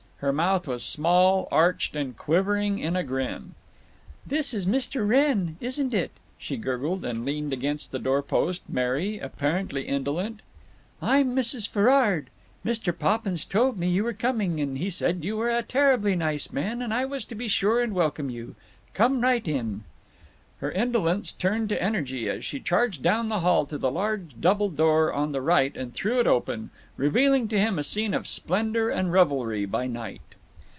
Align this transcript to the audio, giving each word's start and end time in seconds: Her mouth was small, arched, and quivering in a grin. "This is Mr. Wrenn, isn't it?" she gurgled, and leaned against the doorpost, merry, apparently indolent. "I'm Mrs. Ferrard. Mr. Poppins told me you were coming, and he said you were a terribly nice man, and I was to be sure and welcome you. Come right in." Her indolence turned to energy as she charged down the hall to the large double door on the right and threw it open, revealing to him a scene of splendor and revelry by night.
Her 0.21 0.31
mouth 0.31 0.67
was 0.67 0.83
small, 0.85 1.47
arched, 1.51 1.95
and 1.95 2.15
quivering 2.15 2.77
in 2.77 2.95
a 2.95 3.03
grin. 3.03 3.55
"This 4.23 4.53
is 4.53 4.67
Mr. 4.67 5.07
Wrenn, 5.07 5.57
isn't 5.59 5.95
it?" 5.95 6.11
she 6.37 6.57
gurgled, 6.57 7.03
and 7.03 7.25
leaned 7.25 7.51
against 7.53 7.91
the 7.91 7.97
doorpost, 7.97 8.61
merry, 8.69 9.17
apparently 9.17 9.87
indolent. 9.87 10.43
"I'm 11.01 11.35
Mrs. 11.35 11.67
Ferrard. 11.67 12.29
Mr. 12.63 12.95
Poppins 12.95 13.43
told 13.43 13.79
me 13.79 13.89
you 13.89 14.03
were 14.03 14.13
coming, 14.13 14.59
and 14.59 14.77
he 14.77 14.91
said 14.91 15.23
you 15.25 15.37
were 15.37 15.49
a 15.49 15.63
terribly 15.63 16.15
nice 16.15 16.51
man, 16.51 16.83
and 16.83 16.93
I 16.93 17.03
was 17.03 17.25
to 17.25 17.33
be 17.33 17.47
sure 17.47 17.81
and 17.81 17.91
welcome 17.95 18.29
you. 18.29 18.53
Come 18.93 19.21
right 19.21 19.47
in." 19.47 19.85
Her 20.59 20.71
indolence 20.71 21.31
turned 21.31 21.69
to 21.69 21.81
energy 21.81 22.29
as 22.29 22.45
she 22.45 22.59
charged 22.59 23.01
down 23.01 23.29
the 23.29 23.39
hall 23.39 23.65
to 23.65 23.79
the 23.79 23.89
large 23.89 24.35
double 24.39 24.69
door 24.69 25.11
on 25.11 25.31
the 25.31 25.41
right 25.41 25.75
and 25.75 25.91
threw 25.91 26.19
it 26.19 26.27
open, 26.27 26.69
revealing 26.97 27.47
to 27.47 27.59
him 27.59 27.79
a 27.79 27.83
scene 27.83 28.13
of 28.13 28.27
splendor 28.27 28.91
and 28.91 29.11
revelry 29.11 29.65
by 29.65 29.87
night. 29.87 30.21